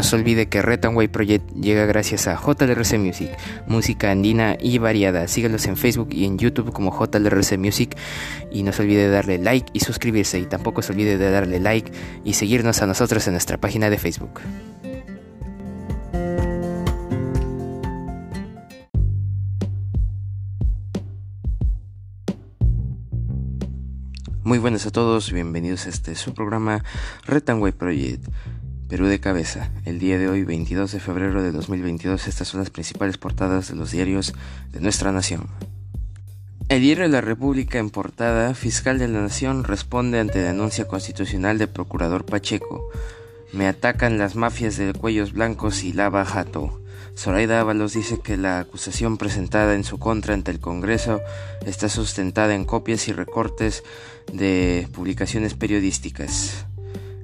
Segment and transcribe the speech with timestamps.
[0.00, 5.28] No se olvide que Retanway Project llega gracias a JLRC Music, música andina y variada.
[5.28, 7.94] Síganos en Facebook y en YouTube como JLRC Music
[8.50, 11.60] y no se olvide de darle like y suscribirse y tampoco se olvide de darle
[11.60, 11.92] like
[12.24, 14.40] y seguirnos a nosotros en nuestra página de Facebook.
[24.50, 26.82] Muy buenas a todos, bienvenidos a este su programa
[27.24, 28.26] Retanway Project.
[28.88, 29.70] Perú de cabeza.
[29.84, 33.76] El día de hoy, 22 de febrero de 2022, estas son las principales portadas de
[33.76, 34.34] los diarios
[34.72, 35.46] de nuestra nación.
[36.68, 41.56] El diario de la República en portada, fiscal de la Nación responde ante denuncia constitucional
[41.56, 42.90] de procurador Pacheco.
[43.52, 46.79] Me atacan las mafias de cuellos blancos y lava jato.
[47.20, 51.20] Zoraida Ábalos dice que la acusación presentada en su contra ante el Congreso
[51.66, 53.84] está sustentada en copias y recortes
[54.32, 56.64] de publicaciones periodísticas.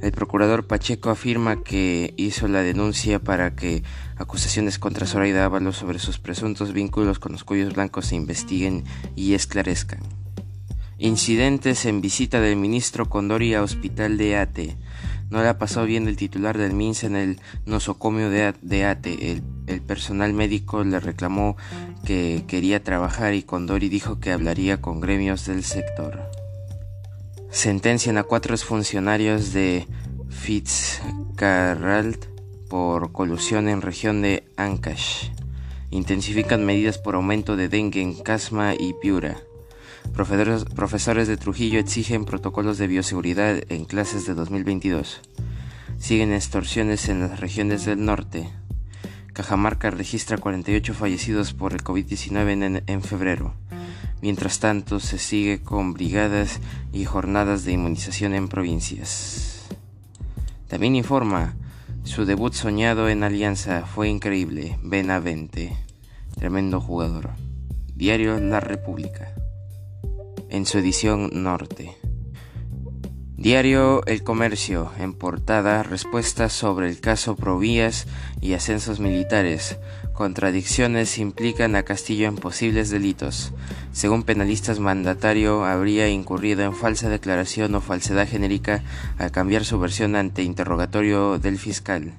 [0.03, 3.85] El procurador Pacheco afirma que hizo la denuncia para que
[4.19, 9.33] acusaciones contra Zoraida Ábalos sobre sus presuntos vínculos con los cuellos blancos se investiguen y
[9.33, 10.26] esclarezcan.
[10.99, 14.77] Incidentes en visita del ministro Condori a Hospital de Ate.
[15.29, 19.33] No le ha pasado bien el titular del MINS en el nosocomio de Ate.
[19.33, 21.57] El, el personal médico le reclamó
[22.07, 26.31] que quería trabajar y Condori dijo que hablaría con gremios del sector.
[27.51, 29.87] Sentencian a cuatro funcionarios de
[30.31, 32.27] Fitzcarrald
[32.71, 35.29] por colusión en región de Ancash.
[35.91, 39.37] Intensifican medidas por aumento de dengue en Casma y Piura.
[40.15, 45.21] Profesores, de Trujillo exigen protocolos de bioseguridad en clases de 2022.
[45.99, 48.49] Siguen extorsiones en las regiones del norte.
[49.33, 53.55] Cajamarca registra 48 fallecidos por el COVID-19 en, en febrero.
[54.23, 56.61] Mientras tanto, se sigue con brigadas
[56.93, 59.67] y jornadas de inmunización en provincias.
[60.69, 61.55] También informa,
[62.05, 65.77] su debut soñado en Alianza fue increíble, Benavente,
[66.37, 67.31] tremendo jugador.
[67.95, 69.33] Diario La República,
[70.51, 71.97] en su edición norte.
[73.39, 78.07] Diario El Comercio, en portada, respuestas sobre el caso Provías
[78.41, 79.79] y ascensos militares.
[80.15, 83.53] Contradicciones implican a Castillo en posibles delitos.
[83.93, 88.83] Según penalistas, mandatario habría incurrido en falsa declaración o falsedad genérica
[89.19, 92.15] al cambiar su versión ante interrogatorio del fiscal.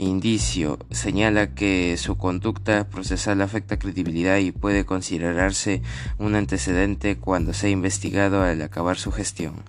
[0.00, 5.82] Indicio señala que su conducta procesal afecta credibilidad y puede considerarse
[6.18, 9.64] un antecedente cuando sea investigado al acabar su gestión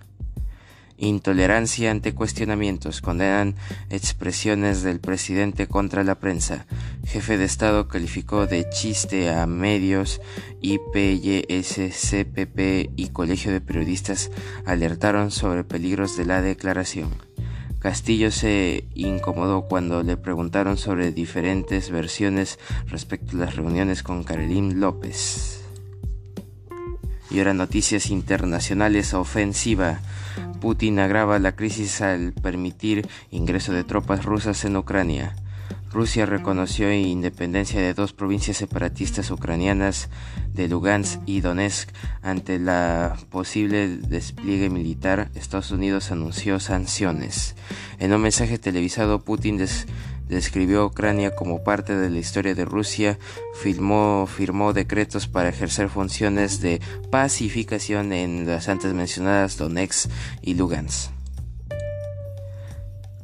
[1.00, 3.56] intolerancia ante cuestionamientos, condenan
[3.90, 6.66] expresiones del presidente contra la prensa.
[7.06, 10.22] Jefe de Estado calificó de chiste a medios,
[10.62, 14.30] IPYS, CPP y Colegio de Periodistas
[14.66, 17.29] alertaron sobre peligros de la declaración.
[17.80, 24.82] Castillo se incomodó cuando le preguntaron sobre diferentes versiones respecto a las reuniones con Carolín
[24.82, 25.64] López.
[27.32, 30.02] Y ahora noticias internacionales ofensiva.
[30.60, 35.36] Putin agrava la crisis al permitir ingreso de tropas rusas en Ucrania.
[35.92, 40.10] Rusia reconoció independencia de dos provincias separatistas ucranianas
[40.54, 41.90] de Lugansk y Donetsk
[42.22, 45.32] ante la posible despliegue militar.
[45.34, 47.56] Estados Unidos anunció sanciones.
[47.98, 49.60] En un mensaje televisado, Putin
[50.28, 53.18] describió a Ucrania como parte de la historia de Rusia,
[53.56, 60.10] firmó, firmó decretos para ejercer funciones de pacificación en las antes mencionadas Donetsk
[60.44, 61.19] y Lugansk.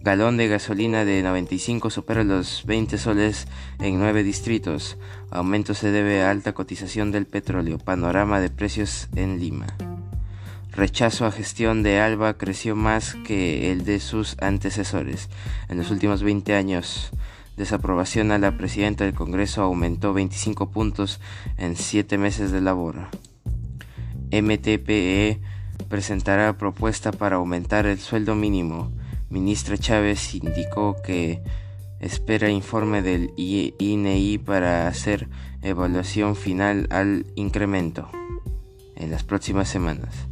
[0.06, 3.48] Galón de gasolina de 95 supera los 20 soles
[3.80, 5.00] en 9 distritos.
[5.32, 7.80] Aumento se debe a alta cotización del petróleo.
[7.80, 9.66] Panorama de precios en Lima.
[10.72, 15.28] Rechazo a gestión de Alba creció más que el de sus antecesores.
[15.70, 17.10] En los últimos 20 años,
[17.58, 21.19] desaprobación a la presidenta del Congreso aumentó 25 puntos
[21.58, 23.08] en 7 meses de labor.
[24.31, 25.42] MTPE
[25.90, 28.92] presentará propuesta para aumentar el sueldo mínimo.
[29.30, 31.42] Ministra Chávez indicó que
[32.00, 35.27] espera informe del INEI para hacer
[35.62, 38.10] evaluación final al incremento
[38.95, 40.27] en las próximas semanas.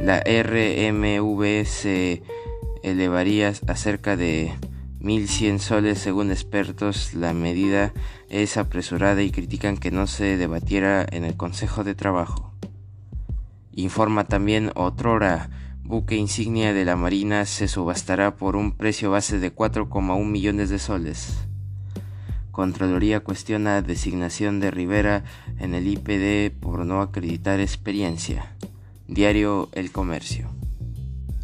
[0.00, 2.22] La RMV se
[2.82, 4.52] elevaría a cerca de
[5.00, 7.14] 1.100 soles según expertos.
[7.14, 7.92] La medida
[8.28, 12.52] es apresurada y critican que no se debatiera en el Consejo de Trabajo.
[13.72, 15.50] Informa también Otrora
[15.88, 20.78] buque insignia de la Marina se subastará por un precio base de 4,1 millones de
[20.78, 21.38] soles.
[22.50, 25.24] Contraloría cuestiona designación de Rivera
[25.58, 28.52] en el IPD por no acreditar experiencia.
[29.06, 30.57] Diario El Comercio.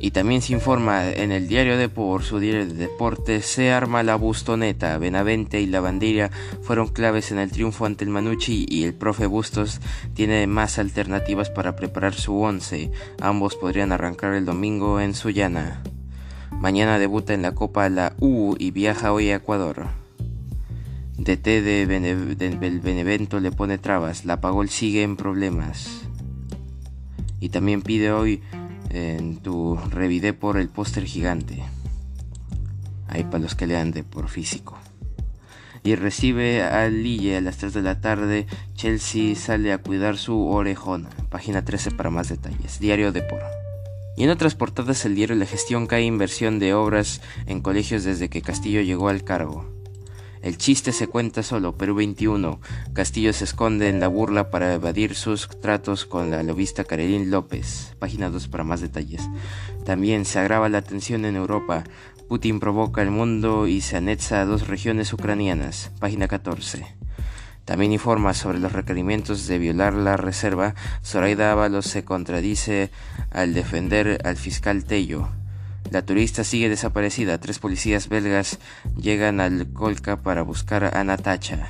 [0.04, 4.02] Y también se informa en el diario de por su diario de deportes, se arma
[4.02, 4.98] la bustoneta.
[4.98, 6.30] Benavente y la bandera
[6.60, 9.80] fueron claves en el triunfo ante el Manucci y el profe Bustos
[10.12, 12.92] tiene más alternativas para preparar su once.
[13.18, 15.82] Ambos podrían arrancar el domingo en Sullana.
[16.50, 19.86] Mañana debuta en la Copa la U y viaja hoy a Ecuador.
[21.16, 21.86] DT de
[22.82, 26.02] Benevento le pone trabas, la Pagol sigue en problemas.
[27.40, 28.42] Y también pide hoy
[28.94, 31.62] en tu revidé por el póster gigante.
[33.08, 34.78] Ahí para los que lean de por físico.
[35.82, 38.46] Y recibe al Lille a las 3 de la tarde.
[38.74, 41.10] Chelsea sale a cuidar su orejona.
[41.28, 42.80] Página 13 para más detalles.
[42.80, 43.40] Diario de por.
[44.16, 48.30] Y en otras portadas el diario La Gestión cae inversión de obras en colegios desde
[48.30, 49.68] que Castillo llegó al cargo.
[50.44, 52.60] El chiste se cuenta solo, Perú 21.
[52.92, 57.96] Castillo se esconde en la burla para evadir sus tratos con la lobista Karelín López.
[57.98, 59.22] Página 2 para más detalles.
[59.86, 61.84] También se agrava la tensión en Europa.
[62.28, 65.92] Putin provoca el mundo y se anexa a dos regiones ucranianas.
[65.98, 66.84] Página 14.
[67.64, 70.74] También informa sobre los requerimientos de violar la reserva.
[71.02, 72.90] Zoraida Ábalos se contradice
[73.30, 75.30] al defender al fiscal Tello.
[75.90, 77.38] La turista sigue desaparecida.
[77.38, 78.58] Tres policías belgas
[78.96, 81.68] llegan al Colca para buscar a Natacha.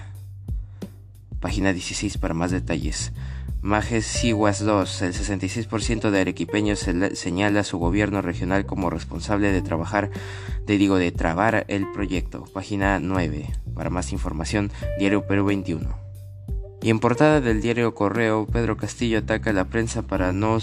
[1.41, 3.13] Página 16 para más detalles.
[3.61, 5.03] Majes Siguas 2.
[5.03, 10.11] El 66% de arequipeños señala a su gobierno regional como responsable de trabajar,
[10.67, 12.45] de digo, de trabar el proyecto.
[12.53, 13.51] Página 9.
[13.75, 16.05] Para más información, Diario Perú 21.
[16.83, 20.59] Y en portada del diario Correo, Pedro Castillo ataca a la prensa para no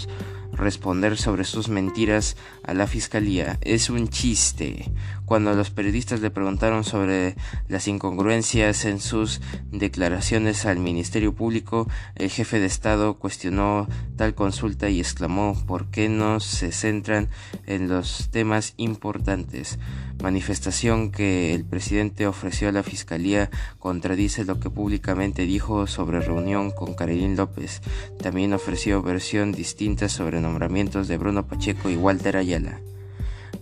[0.52, 3.58] responder sobre sus mentiras a la fiscalía.
[3.62, 4.90] Es un chiste.
[5.24, 7.36] Cuando los periodistas le preguntaron sobre
[7.68, 9.40] las incongruencias en sus
[9.70, 16.08] declaraciones al Ministerio Público, el jefe de Estado cuestionó tal consulta y exclamó ¿por qué
[16.08, 17.28] no se centran
[17.66, 19.78] en los temas importantes?
[20.22, 26.70] Manifestación que el presidente ofreció a la Fiscalía contradice lo que públicamente dijo sobre reunión
[26.70, 27.82] con Carolín López.
[28.22, 32.78] También ofreció versión distinta sobre nombramientos de Bruno Pacheco y Walter Ayala.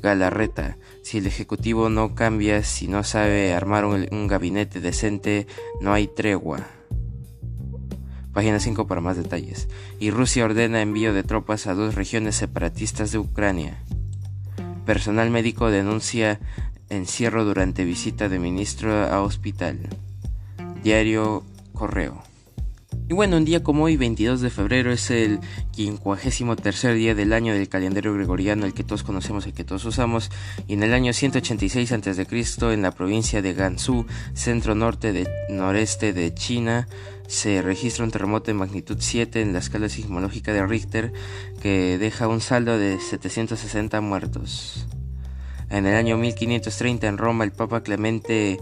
[0.02, 5.46] Galarreta, si el Ejecutivo no cambia, si no sabe armar un, gabinete decente,
[5.80, 6.66] no hay tregua.
[8.34, 9.66] Página 5 para más detalles.
[9.98, 13.82] Y Rusia ordena envío de tropas a dos regiones separatistas de Ucrania.
[14.90, 16.40] Personal médico denuncia
[16.88, 19.78] encierro durante visita de ministro a hospital.
[20.82, 22.24] Diario Correo.
[23.08, 25.38] Y bueno, un día como hoy, 22 de febrero, es el
[25.76, 30.28] 53 día del año del calendario gregoriano, el que todos conocemos, el que todos usamos.
[30.66, 32.26] Y en el año 186 a.C.,
[32.72, 36.88] en la provincia de Gansu, centro norte de noreste de China,
[37.30, 41.12] se registra un terremoto de magnitud 7 en la escala sismológica de Richter,
[41.62, 44.88] que deja un saldo de 760 muertos.
[45.70, 48.58] En el año 1530 en Roma, el Papa Clemente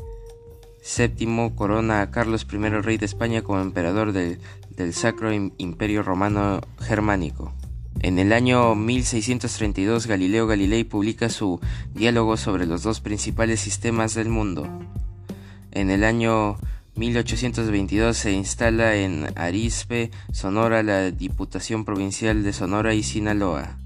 [0.82, 4.38] Séptimo corona a Carlos I, rey de España, como emperador del,
[4.92, 7.54] Sacro Imperio Romano Germánico.
[8.00, 11.58] En el año 1632 Galileo Galilei publica su
[11.94, 14.68] diálogo sobre los dos principales sistemas del mundo.
[15.72, 16.58] En el año
[16.98, 23.78] 1822 se instala en Arizpe, Sonora, la Diputación Provincial de Sonora y Sinaloa.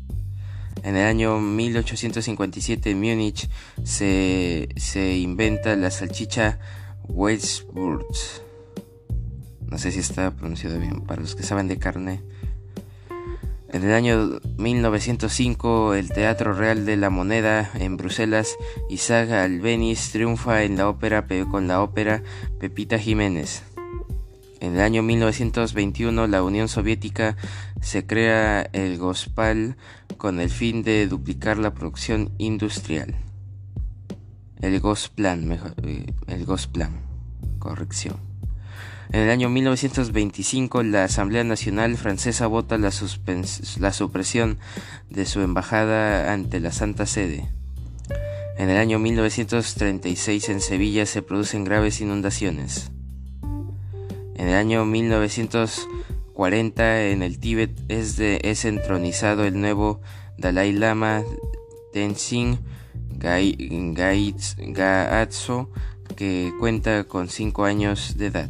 [0.83, 3.51] En el año 1857 en Múnich
[3.85, 6.59] se, se inventa la salchicha
[7.07, 8.45] Weiswurst.
[9.67, 11.03] No sé si está pronunciado bien.
[11.03, 12.23] Para los que saben de carne.
[13.73, 18.57] En el año 1905, el Teatro Real de la Moneda en Bruselas,
[18.91, 22.23] Isaac Albeniz triunfa en la ópera con la ópera
[22.61, 23.63] Pepita Jiménez.
[24.61, 27.37] En el año 1921, la Unión Soviética
[27.81, 29.77] se crea el Gospal
[30.19, 33.17] con el fin de duplicar la producción industrial
[34.63, 36.93] el Gosplan, mejor, eh, el Gosplan,
[37.59, 38.32] corrección.
[39.13, 44.59] En el año 1925 la Asamblea Nacional Francesa vota la, supresión
[45.11, 47.51] de su embajada ante la Santa Sede.
[48.57, 52.91] En el año 1936 en Sevilla se producen graves inundaciones.
[54.35, 60.01] En el año 1940 en el Tíbet es, entronizado el nuevo
[60.39, 61.23] Dalai Lama
[61.93, 62.61] Tenzin
[64.59, 65.69] Gaatso,
[66.17, 68.49] que cuenta con 5 años de edad.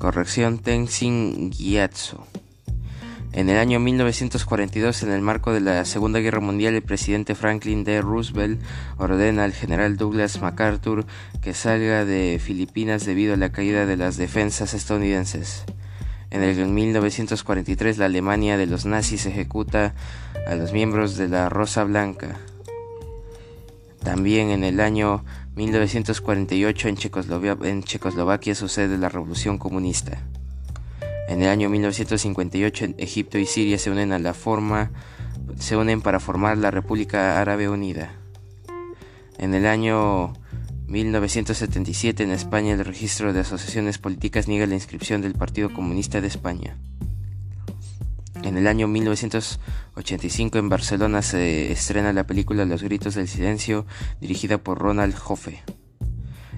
[0.00, 2.26] Corrección Tenzin Gyatso.
[3.32, 7.84] En el año 1942, en el marco de la Segunda Guerra Mundial, el presidente Franklin
[7.84, 8.00] D.
[8.00, 8.62] Roosevelt
[8.96, 11.04] ordena al general Douglas MacArthur
[11.42, 15.64] que salga de Filipinas debido a la caída de las defensas estadounidenses.
[16.30, 19.94] En el 1943, la Alemania de los nazis ejecuta
[20.46, 22.38] a los miembros de la Rosa Blanca.
[24.02, 25.26] También en el año
[25.60, 30.22] 1948 en Checoslovaquia, sucede la Revolución Comunista.
[31.28, 34.10] En el año 1958 Egipto y Siria se unen
[35.58, 38.14] se unen para formar la República Árabe Unida.
[39.36, 40.32] En el año
[40.86, 46.28] 1977 en España el registro de asociaciones políticas niega la inscripción del Partido Comunista de
[46.28, 46.78] España.
[48.42, 53.86] En el año 1985 en Barcelona se estrena la película Los Gritos del Silencio,
[54.20, 55.62] dirigida por Ronald Joffe.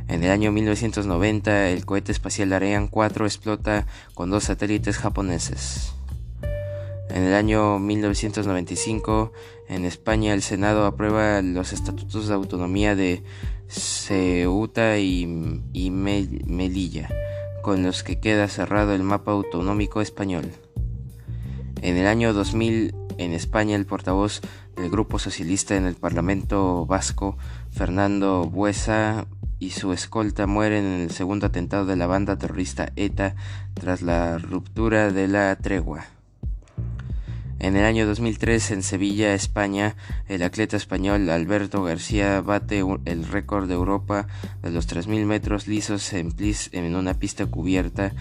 [0.09, 5.93] En el año 1990 el cohete espacial Ariane 4 explota con dos satélites japoneses.
[7.11, 9.33] En el año 1995
[9.69, 13.23] en España el Senado aprueba los estatutos de autonomía de
[13.69, 15.27] Ceuta y,
[15.91, 17.09] Melilla,
[17.63, 20.53] con los que queda cerrado el mapa autonómico español.
[21.83, 24.41] En el año 2000, en España, el portavoz
[24.77, 27.37] del Grupo Socialista en el Parlamento Vasco,
[27.73, 29.27] Fernando Buesa,
[29.59, 33.35] y su escolta mueren en el segundo atentado de la banda terrorista ETA
[33.75, 36.05] tras la ruptura de la tregua.
[37.59, 39.97] En el año 2003, en Sevilla, España,
[40.29, 44.29] el atleta español Alberto García bate el récord de Europa
[44.63, 46.33] de los 3.000 metros lisos en,
[46.73, 48.13] en una pista cubierta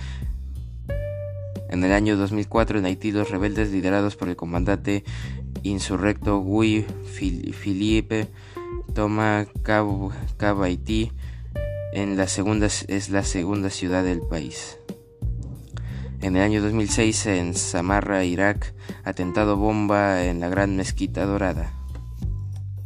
[1.71, 5.03] en el año 2004 en Haití los rebeldes liderados por el comandante
[5.63, 8.27] insurrecto Guy Philippe
[8.93, 11.11] toma Cabo, Haití
[11.93, 14.77] en la segunda, es la segunda ciudad del país.
[16.21, 18.73] En el año 2006 en Samarra, Irak,
[19.03, 21.73] atentado bomba en la Gran Mezquita Dorada.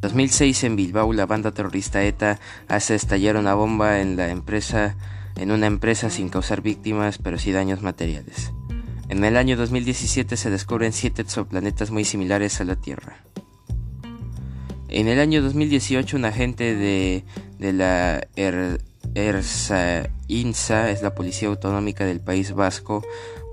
[0.02, 4.96] 2006 en Bilbao la banda terrorista ETA hace estallar una bomba en la empresa
[5.36, 8.54] en una empresa sin causar víctimas pero sí daños materiales.
[9.08, 13.18] En el año 2017 se descubren siete exoplanetas muy similares a la Tierra.
[14.90, 17.24] En el año 2018 un agente de,
[17.60, 18.28] la
[19.14, 23.04] ERSA INSA, es la Policía Autonómica del País Vasco,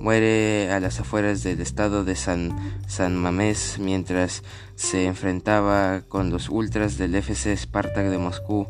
[0.01, 4.43] muere a las afueras del estado de San, San Mamés mientras
[4.75, 8.69] se enfrentaba con los ultras del FC Spartak de Moscú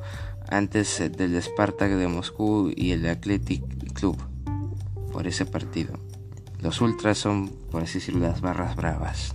[0.49, 3.63] antes del Spartak de Moscú y el Athletic
[3.93, 4.17] Club
[5.13, 6.12] por ese partido.
[6.63, 9.35] Los ultras son, por así decirlo, las barras bravas.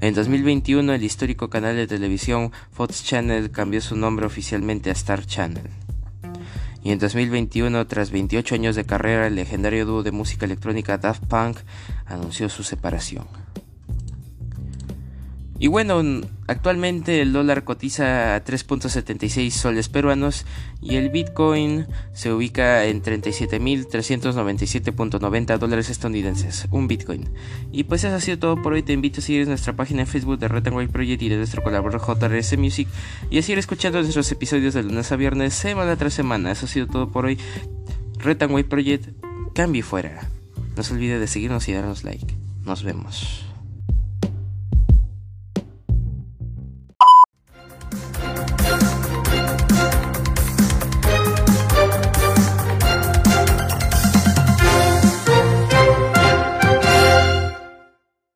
[0.00, 5.26] En 2021 el histórico canal de televisión Fox Channel cambió su nombre oficialmente a Star
[5.26, 5.68] Channel.
[6.84, 11.24] Y en 2021, tras 28 años de carrera, el legendario dúo de música electrónica Daft
[11.26, 11.58] Punk
[12.06, 13.26] anunció su separación.
[15.60, 16.00] Y bueno,
[16.46, 20.46] actualmente el dólar cotiza a 3.76 soles peruanos
[20.80, 27.28] y el Bitcoin se ubica en 37.397.90 dólares estadounidenses, un Bitcoin.
[27.72, 28.84] Y pues eso ha sido todo por hoy.
[28.84, 32.06] Te invito a seguir nuestra página en Facebook de Red Project y de nuestro colaborador
[32.06, 32.86] JRS Music
[33.28, 36.52] y a seguir escuchando nuestros episodios de lunes a viernes, semana tras semana.
[36.52, 37.36] Eso ha sido todo por hoy.
[38.18, 38.38] Red
[38.68, 39.08] Project,
[39.54, 40.28] cambio fuera.
[40.76, 42.32] No se olvide de seguirnos y darnos like.
[42.64, 43.47] Nos vemos.